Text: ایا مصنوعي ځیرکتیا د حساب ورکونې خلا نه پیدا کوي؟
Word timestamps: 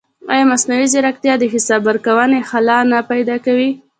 ایا 0.33 0.43
مصنوعي 0.51 0.87
ځیرکتیا 0.93 1.33
د 1.39 1.43
حساب 1.53 1.81
ورکونې 1.89 2.39
خلا 2.49 2.77
نه 2.91 2.99
پیدا 3.11 3.35
کوي؟ 3.45 3.69